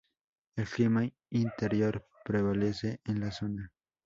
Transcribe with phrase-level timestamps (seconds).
[0.55, 3.71] El clima interior prevalece en la zona.